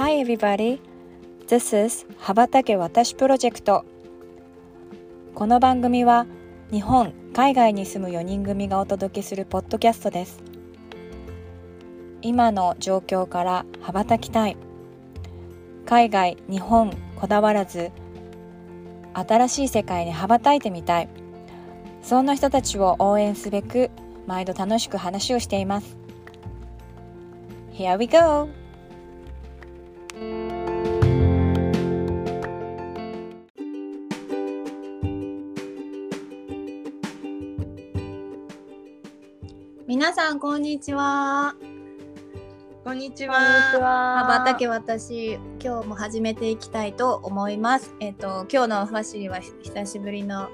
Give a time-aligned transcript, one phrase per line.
[0.00, 0.80] Hi everybody,
[1.46, 3.84] this is 羽ばたけ私プロジェクト
[5.34, 6.24] この番組は
[6.72, 10.40] 日本、海外に住む4人組がお届けするポッドキャストです。
[12.22, 14.56] 今の状況から羽ばたきたい。
[15.84, 17.90] 海外、日本こだわらず
[19.12, 21.10] 新しい世界に羽ばたいてみたい。
[22.00, 23.90] そんな人たちを応援すべく
[24.26, 25.98] 毎度楽しく話をしています。
[27.74, 28.59] Here we go!
[40.10, 41.54] 皆さんこんにちは。
[42.82, 43.36] こんにちは。
[43.36, 44.24] は。
[44.26, 47.94] 羽ばたけ私今日も始めていきたいと思います。
[48.00, 50.48] えっ、と今日のファシリは久しぶりの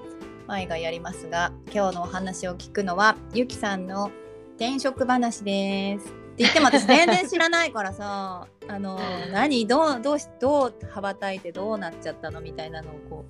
[0.46, 4.10] 舞がやりますが、今日のお話を聞くのはゆきさんの
[4.56, 6.04] 転職話です。
[6.04, 9.01] って言っても私全然知らないからさ、 あの
[9.32, 13.24] 何どうどうしどう羽ばたいてどうなっちゃったのみたいなのをこ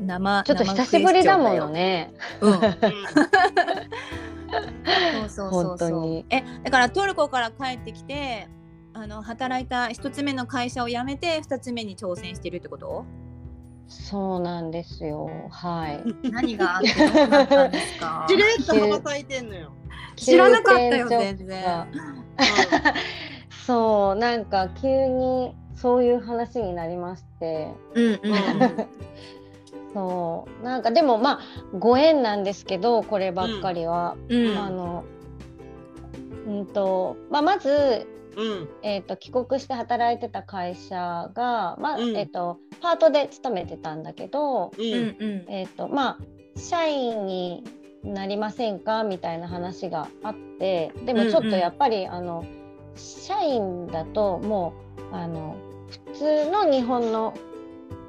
[0.00, 2.12] う生ちょっと久しぶりだものね。
[2.12, 2.14] ね。
[2.40, 2.60] うん。
[4.54, 6.26] そうそうそう本当そうに。
[6.30, 8.48] えだからトルコから帰ってきて
[8.92, 13.04] あの働いた一つ目の会社を辞めて二つ目に挑戦してるってこと？
[13.88, 15.28] そうなんですよ。
[15.50, 15.88] は
[16.22, 16.30] い。
[16.30, 18.26] 何があったんですか？
[18.28, 19.72] しれっと羽ばたいてんのよ。
[20.16, 21.86] 知らなかったよ全然。
[23.66, 27.72] そうなんか急にそういう話になりまして。
[27.94, 28.20] うんうん
[29.94, 31.40] そうなんかでもまあ
[31.78, 34.16] ご縁なんですけどこればっかりは。
[34.28, 35.04] うんあの
[36.46, 38.68] うんとまあ、まずうん。
[38.82, 44.82] えー、と帰国して働いてた会社が、まあうんえー、とパートで勤めてたんだけど、う。
[44.82, 47.64] うんんうんえーとまあ、社員に
[48.02, 52.44] なりませんかみたいな話があってでもちょっとやっぱり、あの
[52.96, 54.74] 社員だとも
[55.12, 55.56] うあの
[56.12, 57.34] 普通の日本の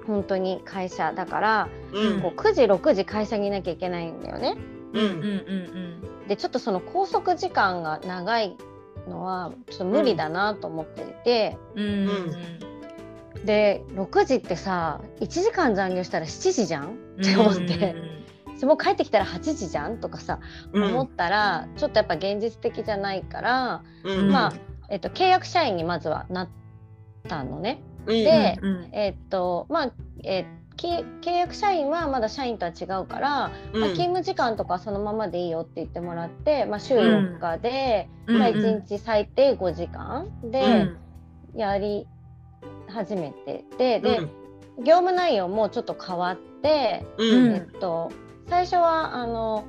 [0.08, 2.22] 本当に会社だから、うん。
[2.22, 4.56] こう9時6時会社にいなきゃいけないんだよね。
[4.94, 6.28] ううんうんん。
[6.28, 8.58] でちょっとその拘束時間が長い
[9.08, 11.58] のはちょっと無理だなと思っていて。
[11.76, 12.32] うんうん
[13.44, 16.88] で6時ってさ1時間残業したら7時じゃん？
[16.88, 17.94] って思って、
[18.58, 20.40] そもう帰ってきたら8時じゃんとかさ、
[20.74, 24.32] 思ったらちょっとやっぱ現実的じゃないから、うん。
[24.32, 24.54] まあ、
[24.90, 26.50] えっと、契約社員にまずはなっ
[27.28, 27.84] たのね。
[28.06, 28.14] うん。
[28.14, 28.76] でうん。
[28.76, 28.90] うん。
[28.92, 29.92] えっとまあ、
[30.24, 30.88] えーき
[31.22, 40.92] 契約社員はまだ社員とは違うから、うん、まあ、勤務時間とかそのままでいいよって言ってもらって、まあ、週4日で、うんまあ、うん1日最低5時間で
[41.56, 42.08] やり
[42.88, 44.20] 始めてて、で、
[44.80, 47.54] 業務内容もちょっと変わって、うん。
[47.54, 48.12] えっと、
[48.50, 49.66] 最初はあの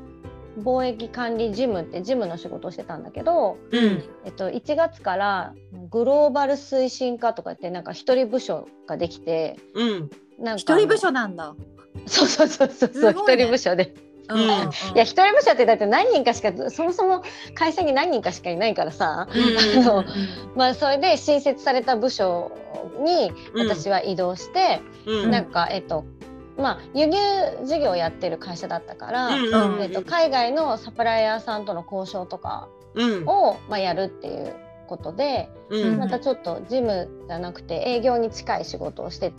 [0.58, 4.02] 貿易管理事務って事務の仕事をしてたんだけど、うん。
[4.24, 5.54] えっと、1月から
[5.90, 10.10] グローバル推進課とかってなんか一人部署ができてうん。
[10.38, 11.54] なんか一人部署なんだ。
[12.06, 13.94] そうそうそうそうすそうね一人部署で。
[14.28, 14.50] うんうんうんい
[14.96, 17.22] や一人部署ってだって何人かしかそもそも
[17.54, 20.04] 会社に何人かしかいないからさ、うんそう
[20.56, 22.50] まあ、それで新設された部署
[23.04, 25.30] に私は移動して、うん。
[25.30, 26.04] なんかえっと
[26.58, 27.18] まあ輸入
[27.64, 29.82] 事業をやってる会社だったから、うん。
[29.82, 33.26] えっと、海外のサプライヤーさんとの交渉とかうん。
[33.26, 34.54] を、まあ、やるっていう
[34.86, 35.98] ことで、うん。
[35.98, 39.32] またちょっと事務じゃなくて営業に近い仕事をして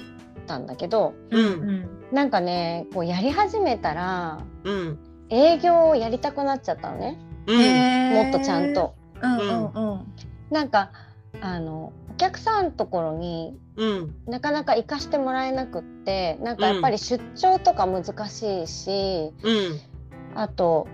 [0.45, 1.37] たんだけどう。
[1.37, 4.99] うんんなんかねこうやり始めたらうん。
[5.29, 8.95] 営業をやりたくなっちゃったのね、もっとちゃんと。
[9.21, 10.13] うんうんうん
[10.49, 10.91] なんか
[11.41, 14.15] あのお客さんのところにうん。
[14.27, 19.79] なかなか行かしてもらえなくってなんかやっぱり出張とか難しいし、うん。
[20.35, 20.87] あと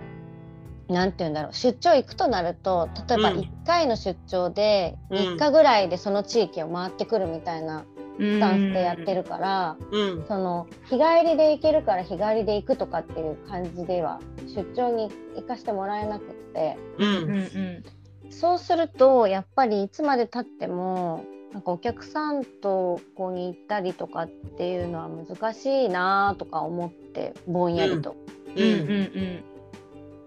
[0.88, 7.84] なんて言うんだろう出張行くとなると例えばうん1回の出張でうん3日ぐらいでその地域を回ってくるみたいな
[8.18, 10.24] スタンスでやってるから、うん。
[10.28, 14.20] その日帰りで行けるから日帰りで行くとかっていう感じでは
[14.54, 17.04] 出張に行かしてもらえなくってう。
[17.04, 17.84] うんうんん
[18.30, 28.16] そうするとやっぱりいつまでたってもなんかお客さんとここに行ったりとかっていうのは難しいなとか思ってぼんやりと。
[28.56, 28.62] うん。
[28.62, 28.70] うん。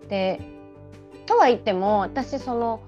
[0.04, 0.08] うん。
[0.08, 0.40] で
[1.26, 2.80] とは言っても私その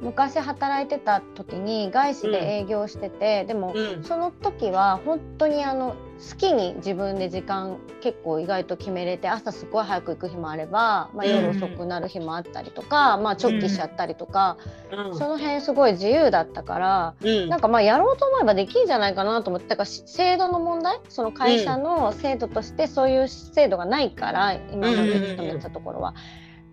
[0.00, 4.04] 昔働いてた時に外資で営業してて、でも、うん。
[4.04, 14.56] その時は本当にあの好きに自分で時間結構意外と決めれて朝すごい早く行く日もあれば、まあ、夜遅くなる日もあったりとか、まあ直帰しちゃったりとか、
[14.90, 15.16] うん。
[15.16, 17.14] その辺すごい自由だったから。
[17.22, 17.48] うん。
[17.48, 26.14] なんかまあやろうと思えばできるんじゃないかなと思ってだからし制度の問題その会社の制度としてそういう制度がないから、今まで勤めてたところは。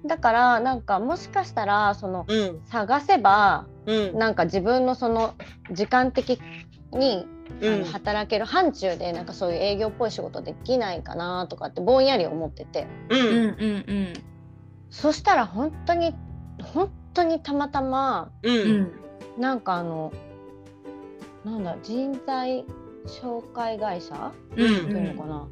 [0.07, 2.61] だからなんかもしかしたらそのうん。
[2.65, 4.17] 探せばうん。
[4.17, 5.35] なんか自分のその
[5.71, 6.39] 時間的
[6.95, 7.27] に、
[7.61, 7.79] あうん。
[7.81, 12.87] の働ける範疇でなんかそういう営業っぽい仕事できないかなとかってぼんやり思ってて。
[13.09, 14.13] ううんんうん。
[14.89, 16.15] そしたら本当に
[16.63, 18.81] 本当にたまたまううん。
[18.81, 18.91] ん
[19.37, 20.11] なんかあの
[21.43, 22.65] なんだ人材
[23.05, 24.31] 紹介会社？
[24.55, 24.65] うん。
[24.65, 25.47] っていうのかな、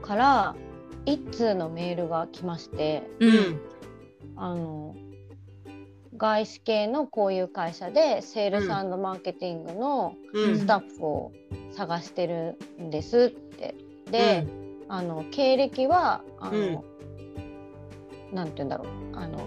[0.00, 0.56] から
[1.04, 3.60] 一通のメールが来ましてううんん。
[4.36, 4.94] あの
[6.18, 10.58] 外資系のこういう会社でセールスマーケティングのうん。
[10.58, 11.32] スタッフを
[11.72, 13.74] 探してるんですって。
[14.10, 14.46] で、
[14.88, 16.84] あの経歴はあの、
[18.32, 18.88] なんて言うんだろう。
[19.14, 19.38] あの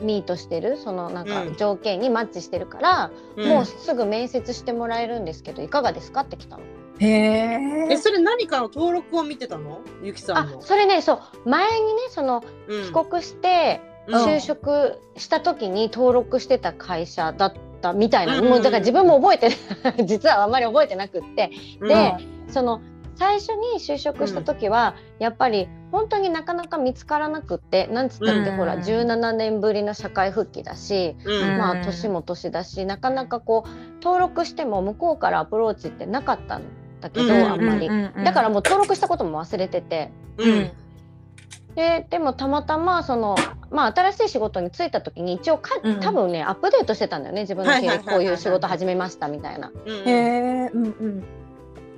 [0.00, 0.76] ミートしてる。
[0.76, 1.56] そのなんかうん。
[1.56, 3.48] 条件にマッチしてるから、うん。
[3.48, 6.62] もうすぐ面接してもらえるんですけどいかがですかって来たの。
[7.00, 9.80] へええそれ何かの登録を見てたの？
[10.02, 10.58] ゆきさんの。
[10.58, 11.48] あそれねそう。
[11.48, 12.84] 前にねそのうん。
[12.92, 17.52] 帰国してうん就職した時に登録してた会社だっ
[17.82, 19.48] たみたいな、うんもうだから自分も覚えて
[19.84, 20.04] ない。
[20.06, 21.50] 実はあんまり覚えてなくって。
[21.80, 21.88] うん。
[21.88, 22.14] で
[22.48, 22.80] その
[23.16, 27.88] 最初に就職した時は、やっぱり本当になかなか見つからなくって。
[27.88, 28.56] なんつったって、うん。
[28.56, 31.58] ほら17年ぶりの社会復帰だし、うん。
[31.58, 36.62] まあ年も年だしなかなかこう登録しても向こうからアプローチってなかったん
[37.00, 37.32] だけど、うん。
[37.32, 37.90] あんまり。
[38.24, 40.10] だからもう登録したことも忘れてて。
[41.78, 43.36] うんででもたまたまその、
[43.70, 46.00] まあ、新しい仕事に就いた時に一応かうん。
[46.00, 49.70] 多分ねアップデートしてたんだよね自分の経歴こういう仕事始めましたみたいな。
[49.86, 51.24] うんへえうんうん。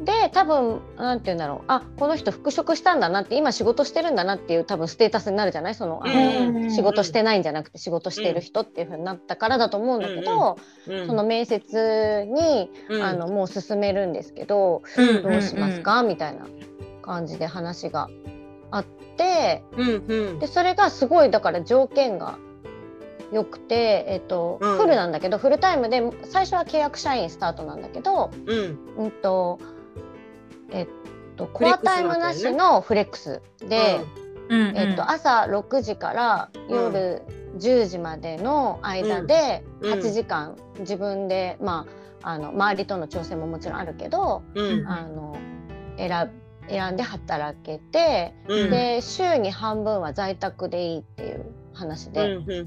[0.05, 1.65] で多分なんて言うんだろう。
[1.69, 5.75] あこの人復職したんだなって今仕事してるんだなっていう多分ステータスになるじゃない？
[5.75, 10.57] そのあの、うん仕事してないんじゃなくて仕事してる人っていう風になったからだと思うんだけど、
[10.89, 13.03] うんその面接に、うん。
[13.03, 15.23] あのもう進めるんですけど、うん。
[15.23, 16.47] どうしますか、みたいな
[17.03, 18.09] 感じで話が
[19.21, 19.63] て。
[19.77, 20.39] うんうん。
[20.39, 22.39] でそれがすごいだから条件が
[23.33, 24.77] 良くて、えっとうん。
[24.79, 28.79] フルなんだけどフルタイムで最初は契約社員スタートなんだけど、うん。
[28.97, 29.59] うんと
[30.71, 30.89] えっ
[31.37, 34.01] とコアタイムなしのフレックスで、
[34.49, 37.23] うんえっと、朝6時から夜
[37.59, 39.93] 10時までの間でうん。
[39.93, 41.87] 8時間自分で、ま
[42.23, 44.87] あ、あの周りとの調整ももちろんあるけど、うん。
[44.87, 45.37] あの
[45.97, 46.31] 選
[46.69, 48.35] 選んで働けて。
[48.49, 48.71] うん。
[48.71, 52.65] で週に半分は在宅でいいっていう話うんで、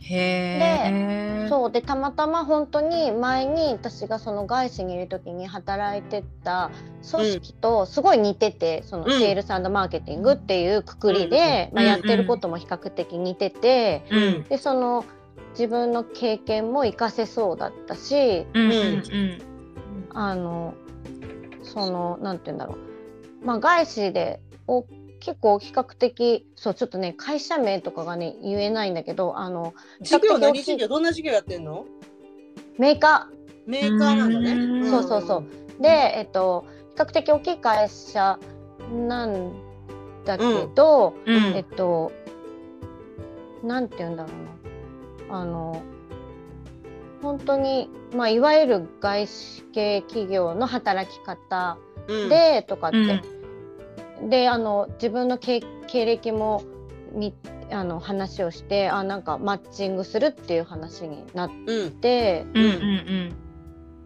[0.00, 1.46] へえ。
[1.48, 6.70] そうでたまたま本当に前に私がその外資にいる時に働いてた
[7.10, 9.18] 組織とすごい似てて、そのうん。
[9.18, 15.04] セールスマーケティングっていうくくりで、うんまあ、やってることも比較的似てて、うんでその
[15.52, 19.38] 自分の経験も活かせそうだったしうんうん。
[20.12, 20.74] あの
[21.72, 22.74] そのなんて言うんだろ
[23.42, 24.84] う、まあ、外資でお
[25.20, 31.84] 結構比較的そうちょっとね会社名とかがね言えないんだけどあの授業何授業どんな授業やってんの？
[32.78, 33.30] メーカ
[33.66, 34.52] メーカーなんだね。
[34.52, 34.90] うん。
[34.90, 35.44] そうそうそう。
[35.78, 38.38] ーで、えっと、比較的大きい会社
[38.90, 39.52] なん
[40.24, 40.44] だけ
[40.74, 41.36] ど、うん。
[41.54, 42.10] えっと
[43.62, 44.30] なんて言うんだろ
[45.28, 45.38] うな。
[45.38, 45.82] あの
[47.22, 51.78] 本当に、まあ、いわゆる外資系企業の働き方
[52.08, 52.28] うん。
[52.28, 53.22] でとかって、
[54.20, 54.30] うん。
[54.30, 56.62] であの自分の経経歴も
[57.12, 57.34] み
[57.70, 61.92] あの話をしてあなんかマッチングするっていう話になっうん。
[61.92, 63.36] てうんうん。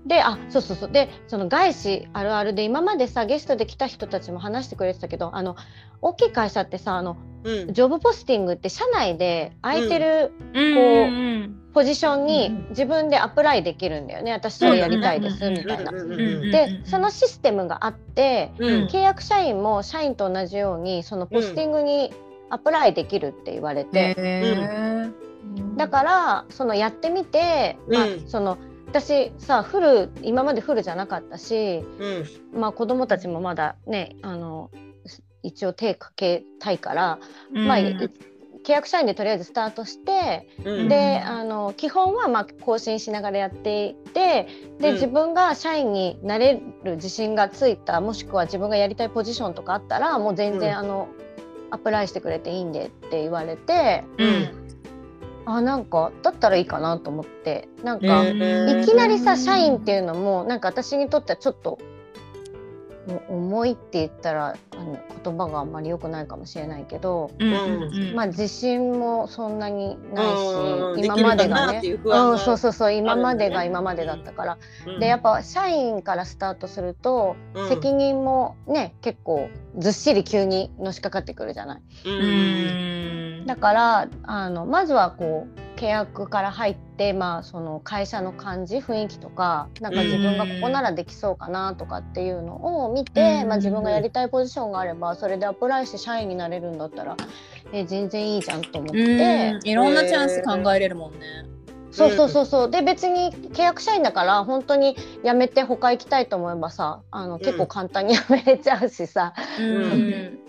[0.07, 0.91] であそうそうそう。
[0.91, 5.57] でその外資あるあるで今までさゲストで来た人たちも話してくれてたけどあの
[6.03, 7.73] 大きい会社ってさあのうん。
[7.73, 10.75] ジョブポスティングって社内で空いてるうん。
[10.75, 12.27] こううんポジションうん。
[12.27, 14.33] に自分でアプライできるんだよね。
[14.33, 15.93] 私それやりたいですうんみたいな。
[15.93, 22.13] でそのシステムがあってうん契約社員も社員と同じようにそのポスティングに
[22.51, 25.11] アプライできるって言われて、
[25.77, 28.59] だからそのやってみて、まあうんその
[28.95, 34.71] 私さフル今までフルじゃなかったし、うんまあ、子供たちもまだねあの
[35.45, 37.19] 一応手かけたいから、
[37.53, 37.69] うん。
[37.69, 37.95] まあ、い
[38.65, 40.89] 契約社員でとりあえずスタートして、うん。
[40.89, 44.49] であの基本はまあ更新しながらやっていて
[44.81, 44.95] で、うん。
[44.95, 50.79] 自分が社員になれる自信がついたもしくは自分がやりたいポジションとかあったらもう全然、うん。
[50.79, 51.09] あの
[51.71, 54.65] アプライしてくれていいんでって言われてうん。
[55.47, 61.79] あなんかだったらいいかなと思ってなんか、いきなりさ社員っていうのもなんか私にとってはちょっと
[63.29, 67.53] 重いって言ったらあの言葉があんまり良くないかもしれないけど、うん。
[67.53, 71.83] うんまあ自信もそんなにないうんし今までがね。
[71.85, 75.01] うん、そうそうそう今までが今までだったから、うん。
[75.01, 77.69] でやっぱ社員からスタートすると、うん。
[77.69, 81.83] 責任もね結構ずっしり急にのしかかってくるじゃない。
[83.47, 97.17] だからあのまずはこう契契約から入って、まあ、その会社の感じ雰囲気とかなんか自分がここならできそうかなとかっていうのを見て、うんまあ、自分がやりたいポジションがあればそれでアプライして社員になれるんだったら
[97.73, 98.99] え全然いいじゃんと思って。
[98.99, 101.19] うんいろんなチャンス考えれるもんね。
[101.91, 102.71] そうそうそうそう。
[102.71, 110.44] で別に契約社員だから本当に辞めて他行きたいと思えばさあの結構簡単に辞めれちゃうしさ、うん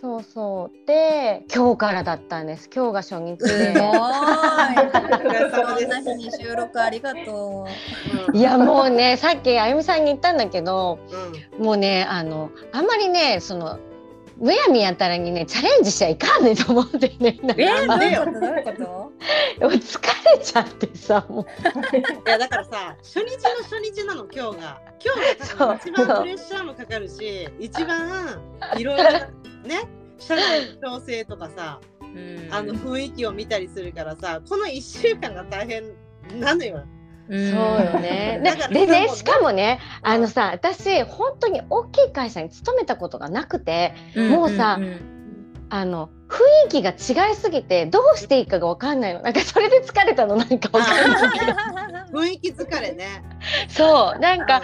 [0.00, 0.86] そうそう。
[0.86, 2.70] で今日からだったんです。
[2.74, 3.74] 今日が初日すごい。
[3.74, 5.86] でれ様こです。
[5.86, 7.66] んな日に収録ありがと
[8.32, 8.36] う。
[8.36, 10.98] いやもうねさっきあゆみさんに言ったんだけど
[11.58, 11.64] うん。
[11.64, 13.78] もうねあのあんまりねその
[14.38, 17.38] むやみやたらにねチャレンジしちゃいかんねと思ってね。
[17.42, 19.68] なんかえー、どういうどういうこと？
[19.68, 20.00] 疲
[20.38, 21.44] れちゃってさもう。
[21.46, 24.80] いやだからさ初日の初日なの今日が。
[25.02, 28.40] 今日が一番プレッシャーもかかるし一番
[28.78, 29.28] いろいろな
[29.64, 29.88] ね
[30.18, 32.48] 社内の調整とかさうん。
[32.50, 35.84] あの雰囲気を見たりするからさこの1週間が大変
[36.40, 36.84] なのよ。
[37.28, 37.50] うん。
[37.50, 38.40] そうよね。
[38.70, 45.00] でねしかもねあのさ私本当に大きい会社に勤めたことがなくてもうさんん。
[45.70, 49.22] あの雰囲気が違いすぎてどうしていいかが分かんないの。
[49.22, 50.36] なんかそれで疲れたの。
[50.36, 51.30] なんか分かんない
[52.12, 53.24] 雰囲気疲れね。
[53.68, 54.62] そうなんか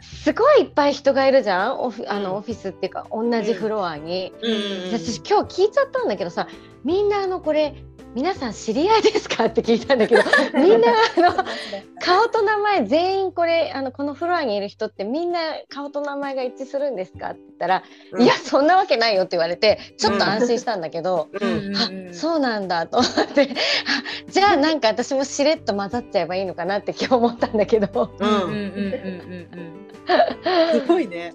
[0.00, 1.80] すごいいっぱい人がいるじゃん？
[1.80, 4.32] オフあのオフィスっていうか同じフロアに。
[4.42, 4.92] うん。
[4.92, 6.48] 私今日聞いちゃったんだけどさ
[6.84, 7.74] みんなあのこれ
[8.14, 9.44] 皆さん知り合いですか？
[9.46, 10.22] って聞いたんだけど
[10.58, 11.44] みんなあの
[12.00, 17.28] 顔と名前全員これあのこのフロアにいる人ってみんな顔と名前が一致するんですか？
[17.30, 23.46] って言ったら、うんいやそんなわけないよって言われてちょっと安心したんだけど、うんうんあそうなんだと思ってあ
[24.30, 28.10] じゃあなんか私もしれっと混ざっちゃえばいいのかなって今日思ったんだけど。
[28.18, 28.28] うん。
[28.28, 28.54] うんうんうん
[29.52, 29.88] うん
[30.72, 31.34] すごいね。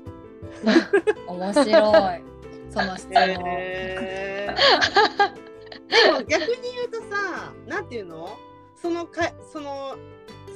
[1.28, 1.74] う ん面白い。
[2.72, 3.44] その質問、
[6.12, 8.38] も 逆に言うとさなんていうの？
[8.76, 9.96] そのかその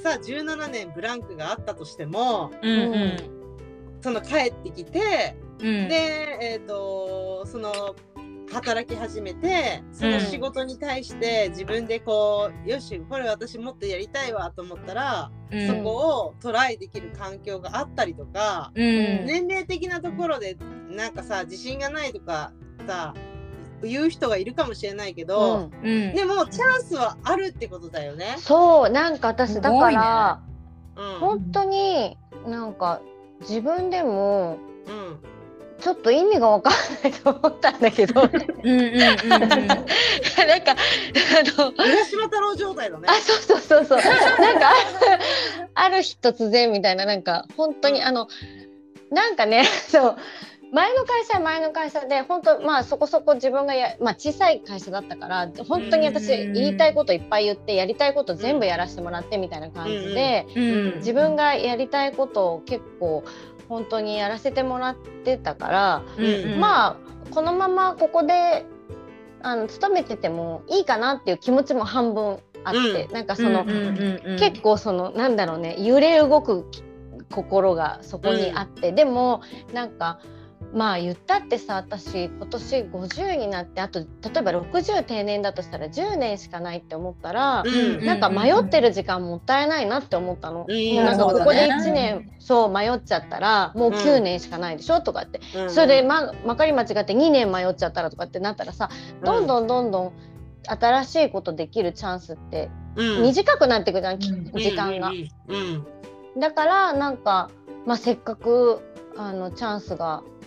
[0.02, 3.16] さ17年ブランクがあったとしてもうんうん。
[4.00, 5.88] その帰ってきてうん。
[5.88, 7.96] でえっ、とその
[8.52, 15.66] 働き始めてその仕事に対して自分でこう、よしこれ私もっとやりたいわと思ったら、うん。
[15.66, 15.90] そこ
[16.28, 18.84] をトライできる環境があったりとか、うん。
[19.26, 20.56] 年齢的なところで
[20.88, 22.52] なんかさ自信がないとか
[22.86, 23.14] さ
[23.82, 25.88] 言う人がいるかもしれないけど、うん。
[25.88, 26.14] うん。
[26.14, 28.36] でもチャンスはあるってことだよね。
[28.38, 30.40] そうなんか私だから、
[30.96, 31.18] うん。
[31.20, 32.16] 本当に
[32.46, 33.00] なんか
[33.40, 35.18] 自分でもうん。
[35.80, 38.22] ちょっと意味が分かんないと思ったんだけど。
[38.22, 38.90] なんかうんうんうん。
[38.90, 39.70] うん
[41.30, 43.04] あの浦島太郎状態だね。
[43.08, 43.14] あ。
[43.14, 43.98] そうそうそうそう。
[43.98, 44.72] なんか
[45.74, 48.28] ある日突然みたいななんか本当にあの
[49.10, 50.16] なんかねそう
[50.70, 56.52] 前の会社は前の会社で本当まあそこそこ自分がや、まあ、小さい会社だったから本当に私うん。
[56.52, 60.96] 言いたいこといっぱい言ってやりたいこと全部やらせてもらってみたいな感じで、うん。
[60.96, 63.24] 自分がやりたいことを結構
[63.68, 66.60] 本当にやらせてもらってたから、うん。
[66.60, 66.96] まあ
[67.30, 68.66] このままここで
[69.42, 73.12] あの勤めててもいいかなっていう気持ちも半分あって、うん。
[73.12, 74.38] なんかその、うんうんうんうん。
[74.38, 76.66] 結構そのなんだろうね揺れ動く
[77.30, 80.20] 心がそこにあって、でもなんか
[80.72, 84.06] まあ言ったってさ私今年50になってあと例
[84.38, 88.04] えば60定年だとしたら10年しかないって思ったら、うん。
[88.04, 90.66] なんか迷ってる時間もったいないなって思ったの。
[90.68, 90.94] うん。
[90.94, 91.74] もうなんかここでね。
[91.74, 95.70] 1年そう迷っちゃったらもう9年しかないでしょとかって、うん。
[95.70, 98.90] それでままかり間違って2年迷っちゃったらとかってなったらさ
[99.24, 100.12] どんどんどんどん
[100.66, 103.22] 新しいことできるチャンスってうん。
[103.22, 105.10] 短くなっていくじゃん、時間が。
[105.10, 105.86] うん。
[106.38, 107.50] だからなんか、
[107.86, 108.80] まあ、せっかく
[109.16, 110.37] あのチャンスが、うん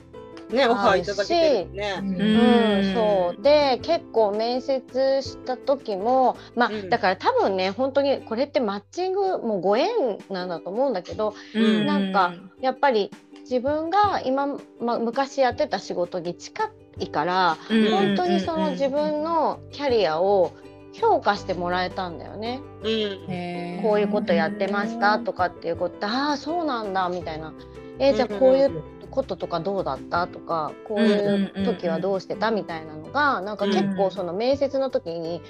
[0.52, 1.96] ねオファーいただけてるね。
[2.00, 2.22] うん。
[2.22, 3.42] うんそう。
[3.42, 6.90] で結構面接した時もまあ、うん。
[6.90, 9.88] だから多分ね本当にこれってマッチングもうご縁
[10.30, 11.86] なんだと思うんだけどうん。
[11.86, 14.48] なんかやっぱり自分が今、
[14.80, 17.92] まあ、昔やってた仕事に近いからうん。
[17.92, 20.52] 本当にその自分のキャリアを
[20.94, 22.60] 評価してもらえたんだよね。
[22.84, 23.82] うん。
[23.82, 27.54] こういうことやってましたとかっていうことああそうなんだみたいな。
[28.00, 28.82] えーじゃあこういう
[29.12, 35.42] こととかどうだったとかこういう時はどうしてたみたいなのがなんか結構その面接の時に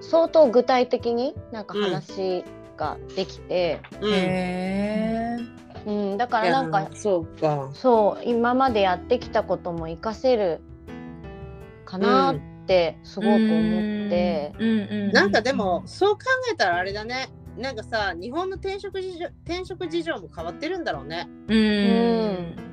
[0.00, 2.44] 相当具体的になんか話
[2.76, 7.70] ができて、うんへーうん、だからなんかそうか。
[7.72, 10.60] そう今までやってきたことも活かせる
[11.84, 13.40] かなってすごく思っ
[14.10, 14.52] て。
[14.58, 16.20] うんうんなんかでもそう考
[16.52, 17.28] えたらあれだね。
[17.58, 21.28] なんかさ日本の転職事情転職事情も変わってるんだろうね。
[21.48, 21.60] うんう
[22.68, 22.71] ん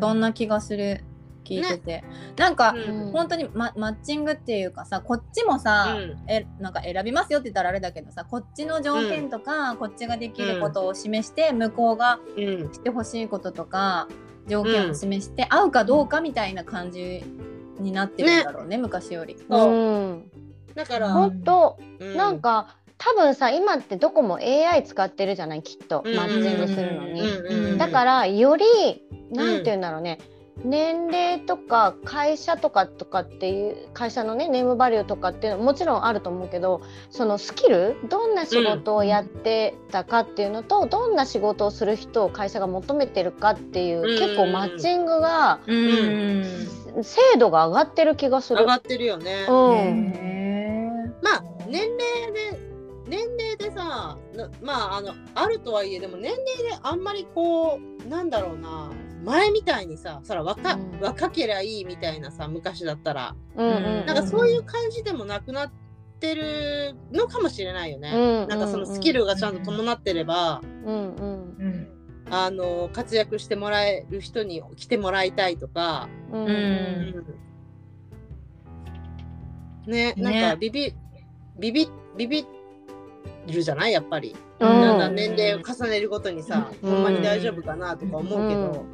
[0.00, 0.20] そん。
[0.20, 1.04] な気がする？
[1.44, 2.04] 聞いてて、
[2.38, 3.12] なんか、うん。
[3.12, 6.30] 本当にママッチングっていうかさこっちもさ、うん。
[6.30, 12.72] えなんか選びますよって言ったらあれだけどさこっちの条件とか、こっちができることを示して、向こうがうん。
[12.72, 14.08] してほしいこととか
[14.48, 17.22] 条件を示して、合うかどうかみたいな感じ
[17.78, 19.36] になってるんだろうね昔より。
[19.46, 19.72] そう。
[19.72, 20.30] うん。
[20.74, 25.62] だから、本当うなんか多分さ今ってどこも AI 使ってるじゃない？
[25.62, 26.16] きっとうん。
[26.16, 27.20] マッチングするのうんに。
[27.20, 27.78] うんうん。
[27.78, 28.64] だからより
[29.34, 30.18] なんて言うんだろうね、
[30.62, 44.18] 年齢とか会社とかとかっていう会社のねネームバリューとかっていうのももちろんあると思うけどそのスキルどんな仕事をやってたかっていうのと、どんな仕事をする人を会社が求めてるかっていう、うん。
[44.18, 46.44] 結構マッチングがうん。
[47.02, 48.60] 精度が上がってる気がする。
[48.60, 49.46] 上がってるよね。
[49.48, 51.98] うんへまあ年齢
[52.32, 52.64] で
[53.08, 58.90] 年齢でさなまああのあるとはいえでも年齢であんまりこうなんだろうな
[59.24, 61.00] 前みたいにさそら若,、うん。
[61.00, 63.34] 若けりゃいいみたいなさ昔だったら。
[63.56, 63.70] うんう
[64.02, 65.72] んなんかそういう感じでもなくなっ
[66.20, 68.12] てるのかもしれないよね。
[68.14, 71.56] うんなんかそのスキルがちゃんと伴ってれば、うんうん。
[71.58, 71.88] うん
[72.30, 77.24] あの活躍してもらえる人に来てもらいたいとか、うんうん。
[79.86, 80.94] ねなんかビビ
[81.58, 82.46] ビビビビ
[83.52, 83.92] るじゃない？
[83.92, 84.34] やっぱり。
[84.58, 84.68] うん。
[84.68, 86.90] だんだん年齢を重ねるごとにさ、うん。
[86.90, 88.86] ほんまに大丈夫かなとか思うけど、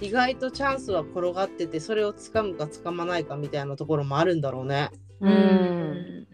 [0.00, 4.90] 意外とチャンスは転がっててそれをつかむかつかまないかみたいなところもあるんだろうね。
[5.20, 5.32] ううん。
[5.32, 6.26] ん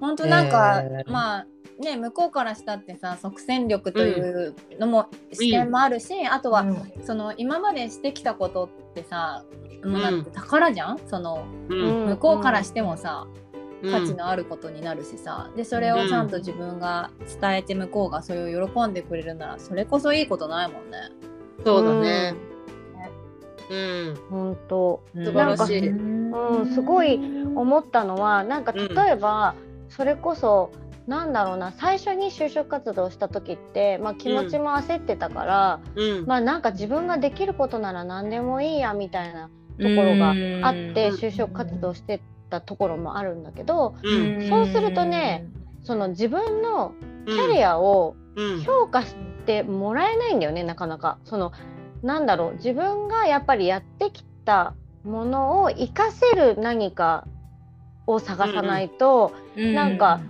[0.00, 1.10] 本当なんか、えー。
[1.10, 1.46] まあ
[1.82, 6.64] ね向こうからしたってさ即戦力というのも視点もあるし、あとは、
[7.02, 9.44] その今までしてきたことってさ
[9.84, 12.06] もうなんて宝じゃん、そのうん。
[12.06, 13.26] 向こうからしてもさ、
[13.82, 13.90] うん。
[13.90, 15.50] 価値のあることになるしさ。
[15.56, 20.98] でそれをちゃんと自分が伝えて向こうがそれを喜んでくれるならそれこそいいことないもんね。
[21.64, 22.55] そうだね。
[23.70, 24.16] うん。
[24.30, 27.20] 本当素晴らしいうん、すごい
[27.54, 29.54] 思ったのはなんか例えば、
[29.88, 30.70] それこそ
[31.06, 36.26] なんだろうな最初に就職活動した時って、まあ、気持ちも焦ってたから、うん。
[36.26, 39.48] まあなんか自分ができることなら何でもいいやみたいな
[39.80, 44.48] ところがあってうん就職活動してたところもあるんだけどうん。
[44.48, 45.46] そうするとね
[45.84, 46.92] その自分の
[47.26, 48.60] キキャリアをうん。
[48.62, 49.14] 評価し
[49.46, 51.18] てもらえないんだよねなかなか。
[51.24, 51.52] その
[52.02, 57.26] なんだろう自分がやっぱりやってきたものを活かせる何か
[58.06, 60.20] を探さないと、なんか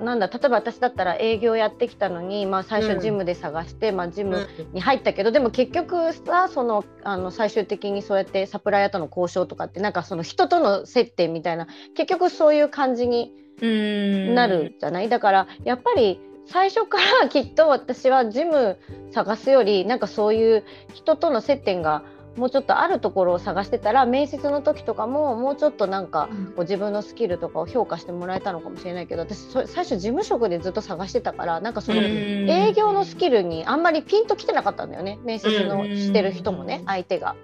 [0.00, 2.88] なんだ例えば私だったら営業やってきたのに、まあ、最うん。
[2.88, 4.30] 初ジムで探して、まあ、ジうん。
[4.30, 18.78] ムに入ったけど、でも結局さそのあの最終的にそうやってサプライヤーとの交渉とかってなんかその人との接点みたいな結局そういう感じになるじゃない、だからやっぱり最初からきっと私はジム
[19.12, 22.02] 探すよりなんかそういう人との接点が
[22.36, 37.36] もうちょっとあるところを探してたら面接の時とかももうちょっとなんかこう自分のスキルとかを評価してもらえたのかもしれないけど私そ最初事務職でずっと探してたからなんかその営業のスキルにあんまりピンときてなかったんだよね面接のしてる人もね相手が。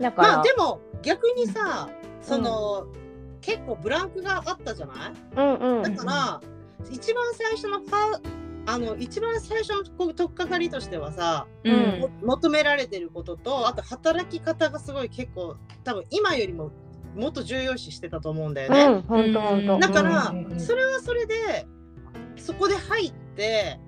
[0.00, 1.88] だから、まあでも逆にさ
[2.20, 2.86] その、
[3.40, 5.12] 結構ブランクがあったじゃない？
[5.36, 5.82] うんうん。
[5.82, 6.40] だから、
[6.90, 8.20] 一番最初のファ
[8.66, 12.00] あの一番最初のこう取っかかりとしてはさ、うん。
[12.00, 16.70] も求められてることとあと働き方がすごい結構多分今よりも
[17.16, 18.84] もっと重要視してたと思うんだよね。
[18.84, 19.78] うん本当本当。
[19.78, 20.60] だから、うん。
[20.60, 21.66] それはそれで
[22.36, 23.80] そこで入って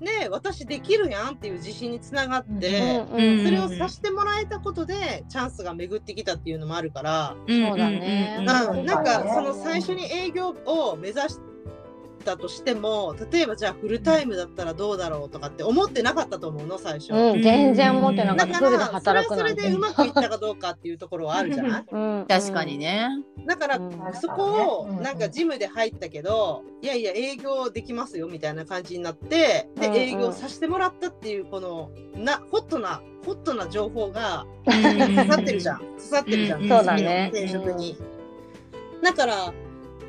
[0.00, 3.16] ね私できるやんっていう自信につながって、そ
[3.50, 11.40] れをさせてもらえたことでチャンスが巡ってきたっていうのもあるから、そうだねなんかその最初に営業を目指し
[12.28, 17.12] たとしても例えばじゃあフルタイムだったらどうだろうとかって思ってなかったと思うの最初。
[17.12, 18.58] うん、全然思ってなかだかった。
[18.58, 19.62] フルでらそれはそ働くなんて。
[19.62, 21.84] れでうまくいったかどうかっていうところはあるじゃない？
[21.90, 22.26] うん。
[22.28, 22.76] 確かに。
[22.76, 23.08] ね。
[23.46, 23.92] だからうん。
[24.20, 35.78] そこをなんかジムで入ったけどいやいや営業できますよみたいな感じになってで営業させてもらったっていうこのなホットなホットな情報が刺刺さってるじゃん。
[35.78, 37.30] 刺さってるじゃん、うんそうだね。
[37.32, 37.98] 次の転職に、
[39.02, 39.52] だから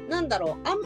[0.09, 0.81] なんだろうあん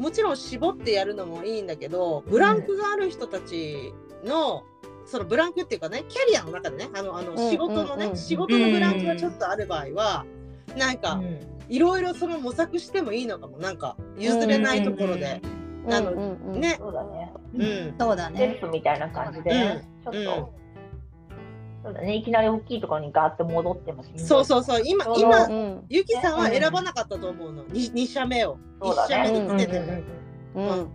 [0.00, 3.92] もちろん絞ってやるのもいいんだけどブランクがある人たち
[4.24, 4.64] の
[5.04, 8.16] そのブランクっていうかねキャリアの中でねあのあのうん仕事のね、うんうん。
[8.16, 10.24] 仕事のブランクがちょっとある場合は
[10.76, 11.20] なんか
[11.68, 13.58] いろいろその模索してもいいのかも。
[13.58, 15.40] なんか譲れないところで、
[15.86, 16.76] うんあのうんうんね。
[16.78, 17.32] そうだね。
[17.54, 17.94] うん。
[17.98, 18.58] そうだステッね。
[18.60, 20.60] プみたいな感じで、ちょっと、うん
[21.82, 29.40] そうだね、いきなり大きいところにガーって戻ってもしんどいそうそうそう今今うんゆきさんは選ばなかったと思うの 2, 二社目をそうだ1社目ね。
[29.40, 29.86] につけても、
[30.56, 30.88] うんうん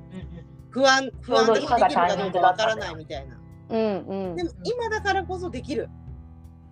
[0.69, 1.77] 不安不安でできるか
[2.17, 3.37] どうかわからないみたいな
[3.69, 6.05] うんうんでも今だからこそできるっ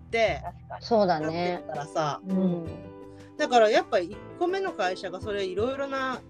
[0.04, 0.42] って
[0.80, 1.72] そうだねる。
[1.72, 2.34] からさ、に。
[2.34, 2.66] ううんん。
[3.36, 6.20] だからやっぱ1個目の会社がそれいろいろな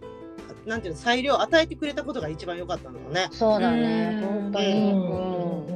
[0.65, 3.29] なんていうの裁量を与えてくれたことが一番良かったのよね。
[3.31, 4.21] そうだね。
[4.23, 4.73] うん本当に。
[4.73, 5.71] うんうん。
[5.71, 5.74] だ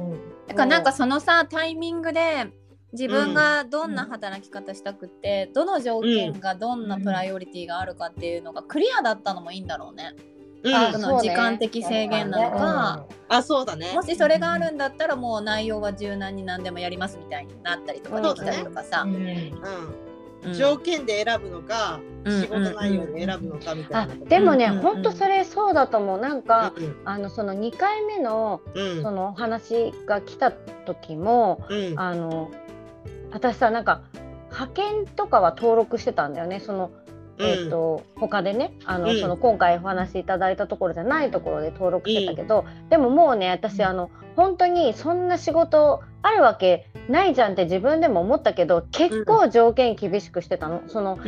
[0.59, 2.47] からなんかそのさタイミングで
[2.91, 10.15] 自分がどんな働き方したくって、どの条件がどんなプライオリティがあるかっていうのがクリアだったのもいいんだろうね。
[10.63, 13.93] うん、あその時間的制限なのか、あそうだね。
[13.93, 19.03] もしそれがあるんだったらもう内容は柔軟に何でもやりますみたいになったりとかできたりとかさ。
[19.05, 20.08] うんうん、うん
[20.53, 24.15] 条件で選ぶのか、うん仕事内容で選ぶのかみたあいな。
[24.25, 26.19] でもね、うんうん本当それそうだと思う。
[26.19, 29.01] なんか、うんあのその2回目のうん。
[29.01, 31.99] そのお話が来た時も、うん。
[31.99, 32.51] あの
[33.31, 34.01] 私さなんか
[34.51, 36.59] 派遣とかは登録してたんだよね。
[36.59, 36.91] その
[37.41, 39.19] えー、と他でねあの、うん。
[39.19, 50.81] その今回お話しいただいたところじゃないところで登録してたけど、でももうね私あの本当にそんな仕事あるわけないじゃんって自分でも思ったけど結構条件厳しくしてたの。
[50.87, 51.19] その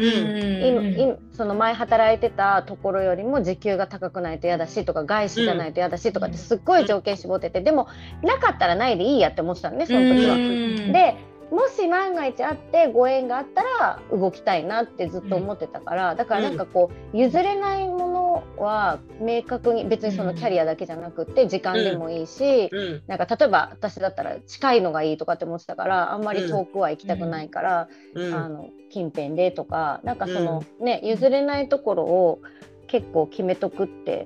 [1.33, 7.89] その前働いてたところよりも時給が高くないと嫌だしとか外資じゃないと嫌だしとかってすっごい条件絞ってて、でも
[8.21, 10.35] なかったらないでいいやって思ってたのねその時は。
[10.35, 23.03] うんでもし万が一あってご縁があったら動きたいなってずっと思ってたから、だからなんかこう譲れないものは明確に別にそのキャリアだけじゃなくって時間でもいいし、うん。
[23.05, 28.33] なんか例えば私だったら近いのがいいとかって思ってたからあんまり遠くは行きたくないから、うん。
[28.33, 32.39] あの近辺でとかなんかその、ね譲れないところを
[32.87, 34.25] 結構決めとくって、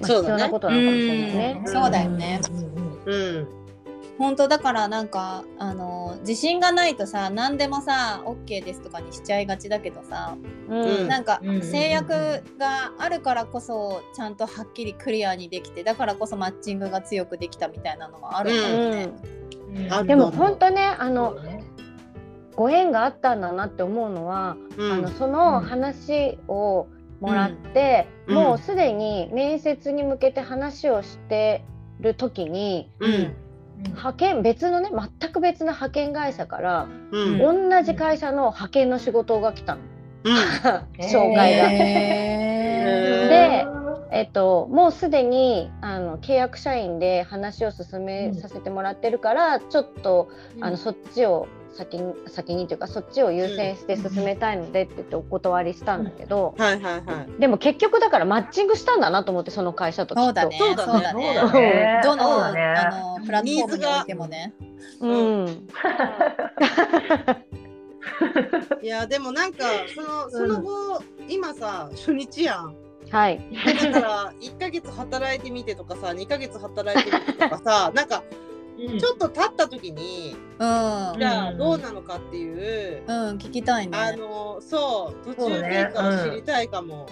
[0.00, 0.34] まあそうだね。
[0.36, 1.62] 必要なことなのかもしれないね。
[1.64, 1.72] うん。
[1.72, 2.40] そうだよね。
[3.06, 3.59] うん
[4.20, 10.36] 本当だからなんかあの自信がないとさ何でもさ OK ですとかにしちゃいがちだけどさ、
[10.68, 11.08] うん。
[11.08, 19.88] なんかうん制約があるからこそちゃんとはっきりクリアにできてだからこそマッチングが強くできたみたいなのがあるんだよね。
[19.90, 21.38] あでも本当ねあの
[22.56, 24.92] ご縁があったんだなって思うのは、うん。
[24.92, 26.88] あのその話を
[27.20, 28.34] もらって、うん。
[28.34, 31.64] もうすでに面接に向けて話をして
[32.00, 33.34] る時にうん
[33.88, 34.90] 派遣別のね
[35.20, 37.38] 全く別の派遣会社から、うん。
[37.70, 39.80] 同じ会社の派遣の仕事が来たの。
[40.24, 40.34] うん。
[41.04, 41.68] 紹介が。
[41.70, 43.80] へで
[44.12, 50.28] えっと、もうすでにあの契約社員で話を進めさせてもらってるから、ちょっと
[50.60, 57.40] あのそっちを先に先にというかそっちを優先して進めたいのでって言ってお断りしたんだけど、はいはいはい。
[57.40, 60.58] でも結局だからマッチングしたんだなと思ってその会社ときっとそうだね。
[60.58, 64.54] そうだねどのあのプラットフォームにおいてもね。
[65.00, 65.68] うん、
[68.82, 72.74] いやでもなんかそのその後、今さ初日やん。
[73.10, 73.40] はい
[73.82, 78.22] だから1ヶ月働いてみてとかさ2ヶ月働いてみてとかさなんか
[78.98, 81.18] ちょっと経った時にうん。
[81.18, 81.24] じ。
[81.24, 83.98] ゃあどうなのかっていう、うん、聞きたいね。
[83.98, 87.06] あのそう途中経過を知りたいかも。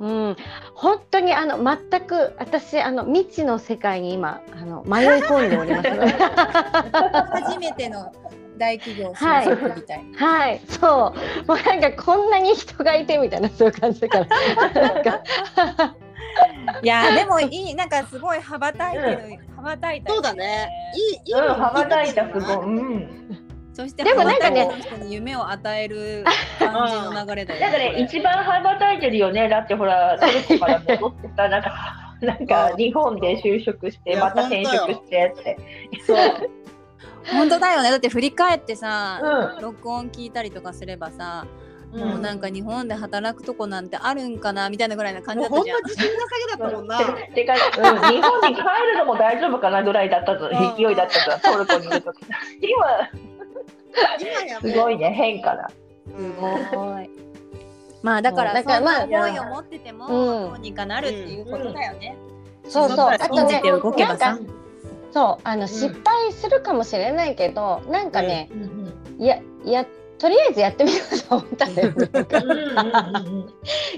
[0.00, 0.36] うん、
[0.74, 5.88] 本当にあの全く私あの未知の世界に今あの迷い込んでおります
[7.44, 8.12] 初めての
[8.58, 10.18] 大企業就職みたいな。
[10.18, 10.60] はい。
[10.68, 11.48] そう。
[11.48, 14.26] もうなんかこんなに人がいてみたいなそういう感じだから。
[14.74, 15.22] なんか
[16.82, 20.68] いやでもいいなんかすごい羽ばたいてる、羽ばたいたよそうだね。
[20.94, 22.66] いいいいうん、の羽ばたいたすごい。
[22.66, 23.44] うん。
[23.72, 26.24] そしてでもなんかね羽ばたいた人に夢を与える
[26.58, 29.48] 感じの流れだよなんかね、一番羽ばたいてるよね。
[29.48, 35.58] だってほら、トルコから戻ってさ、なんか、 なんか日本で就職して、また転職してって。
[36.06, 36.50] そう
[37.32, 39.18] 本当だよねだって振り返ってさ、
[39.56, 41.46] うん録音聞いたりとかすればさ、
[41.94, 42.00] うん。
[42.08, 45.82] もうなんか日本で働くとこなんてあるんかなみたいなぐらいな感じだったじゃん。
[45.82, 46.26] ま自信なさ
[46.56, 46.98] げだったもんな。
[47.34, 47.58] てか、うん、
[48.10, 50.50] 日本に帰るのも大丈夫かなぐらいだったと、うん。
[50.76, 52.20] 勢いだったと、トルコにいるとき。
[52.60, 53.10] 今
[54.60, 55.70] すごいね、変化だ。
[56.16, 56.34] うん。
[56.34, 56.40] す
[56.76, 57.08] ごい。
[58.02, 60.10] まあだからだからまあそんな思いを持っててもうん。
[60.50, 62.18] どうにかなるっていうことだよね。
[62.68, 63.08] そうそう。
[63.08, 64.38] あとねなんか
[65.14, 68.50] そうあの失敗するかもしれないけど、なんかね、
[69.16, 69.86] いやいや
[70.18, 71.92] とりあえずやってみようと思ったんだよ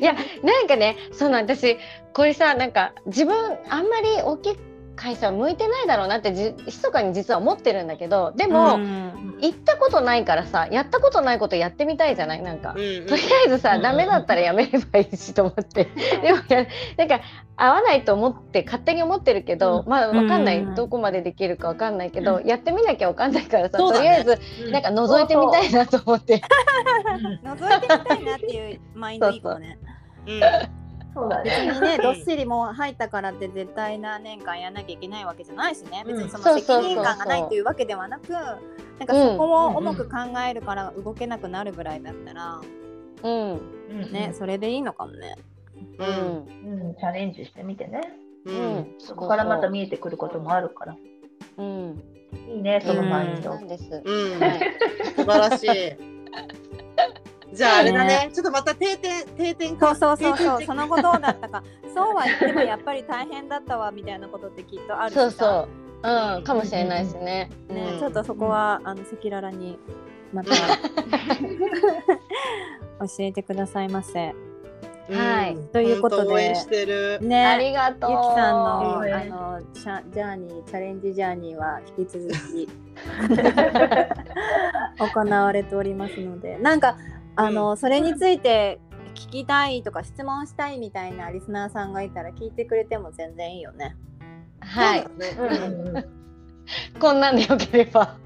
[0.01, 1.77] いやなんかねその私
[2.15, 3.35] これさなんか自分
[3.69, 4.57] あんまり大きい
[4.97, 9.13] 会社は向いてないだろうなってじ密かに実は思ってるんだけどでも、うん。
[9.39, 12.43] 行ったことないからさやったことないことやってみたいじゃない？
[12.43, 12.73] なんか。
[12.75, 13.07] うんうん。
[13.07, 15.85] とりあえずさ、うんダメだったらやめればいいしと思って。
[16.23, 17.21] でもやなんか
[17.57, 19.89] 合わないと思って勝手に思ってるけど、うん。
[19.91, 23.85] まあわかんない、うんどこまでできるかわかんないけど、やってみなきゃわかんないからさ、ね。
[23.93, 24.83] とりあえずうんなん。
[24.83, 26.41] か覗いてみたいなと思って。
[27.45, 29.79] 覗いてみたいなっていうマインドいいかもね。
[30.27, 30.41] うん
[31.17, 31.73] そうだ別ね。
[31.73, 36.05] にねどっしりもう入ったからって絶対何年間やんなきゃいけないわけじゃないしね。
[36.07, 38.39] 別にその責任感がないっていうわけではなくな
[39.05, 42.61] んかそこを重く考えるから動けなくなるぐらいだったら
[43.23, 44.13] うん。
[44.13, 45.37] ねそれでいいのかもね。
[45.99, 46.79] ううん。
[46.81, 48.01] んうん、チャレンジしてみてね。
[48.45, 48.59] ううん。
[48.81, 50.97] んそこからまた見えてくることもあるから。
[51.57, 52.03] うん。
[52.49, 53.53] いいね、そのマインド。
[53.53, 53.59] うん。
[53.59, 54.61] はい。
[55.17, 56.06] 素晴らしい。
[57.57, 60.63] じゃああれだね、ちょっとまた定点定点そうそうそうそう。
[60.63, 61.65] その後どうだったか。
[61.95, 65.69] そうは言ってもやっぱり大変だったわみたいなことってきっとあるそうそう。
[66.03, 67.51] うんかもしれないですね。
[67.69, 67.99] ね、うん。
[67.99, 69.79] ちょっとそこはあの赤裸々に
[70.35, 70.61] また教
[73.21, 74.35] えてくださいませ。
[75.11, 75.55] はい。
[75.55, 75.69] うん。
[75.69, 77.19] ということで本当応援してる。
[77.23, 78.11] ね、ありがとう。
[78.11, 82.69] ゆきさんのうんあのチャジャーニーチャレンジジャーニーは引き続き
[85.01, 86.59] 行われておりますので。
[86.59, 86.99] なんか
[87.37, 88.81] あの、それについて
[89.15, 93.97] 聞きたいとか質問したいみたいなリスナーさんがいたら聞いてくれても全然いいよね。
[94.61, 95.07] はい。
[96.99, 98.17] こんなんでよければ。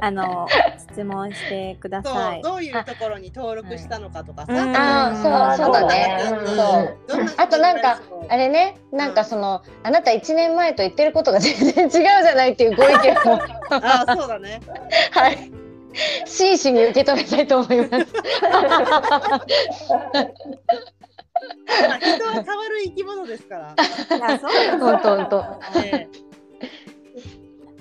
[0.00, 0.46] あの
[0.78, 2.40] 質問してくだそさい。
[2.40, 4.52] うどういうところに登録したのかとかさ。
[4.52, 4.76] うん。
[4.76, 6.18] あーそうそうだね。
[6.30, 6.46] うん。
[6.46, 8.78] そうどんなあとなんかあれね。
[8.92, 14.60] なんかそのあなた1年前と言ってることが全然違うじゃないっていうご意見もあーそうだね。
[15.10, 15.63] はい
[16.26, 17.90] 真摯に受け止めたいと思います。
[17.90, 17.96] ま
[21.94, 23.74] あ人は変わる生き物ですから。
[24.16, 24.78] いやそうよ。
[24.78, 25.44] 本当本当。
[25.80, 26.08] ね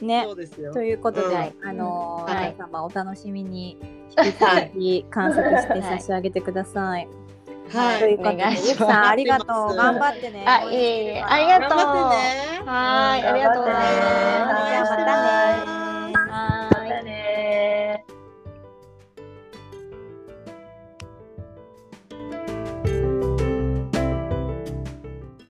[0.01, 0.23] ね。
[0.25, 0.73] そうですよ。
[0.73, 0.81] と。
[0.81, 1.67] いうことで、うん。
[1.67, 2.53] あのはい。
[2.53, 3.77] 皆様お楽しみに
[4.17, 7.07] 引き続き観察して差し上げてください。
[7.71, 7.99] はい。
[7.99, 8.77] ということで、お願いします。
[8.77, 9.47] さんありがとう。
[9.75, 10.43] 頑張ってね。
[10.45, 11.23] あいえいえ。
[11.23, 11.77] ありがとう。
[11.77, 12.17] 頑張って
[12.49, 12.53] ね。
[12.65, 13.75] はいありがとうござい
[15.05, 15.92] ます